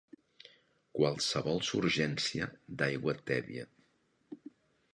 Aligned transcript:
qualsevol 0.99 1.61
surgència 1.67 2.49
d'aigua 2.81 3.15
tèbia 3.33 3.69